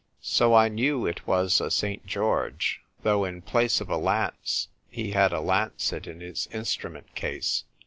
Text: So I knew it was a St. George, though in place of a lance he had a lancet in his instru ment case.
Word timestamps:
So 0.23 0.55
I 0.55 0.67
knew 0.67 1.05
it 1.05 1.27
was 1.27 1.61
a 1.61 1.69
St. 1.69 2.07
George, 2.07 2.81
though 3.03 3.23
in 3.23 3.43
place 3.43 3.79
of 3.79 3.89
a 3.91 3.97
lance 3.97 4.67
he 4.89 5.11
had 5.11 5.31
a 5.31 5.39
lancet 5.41 6.07
in 6.07 6.21
his 6.21 6.47
instru 6.51 6.91
ment 6.91 7.13
case. 7.13 7.65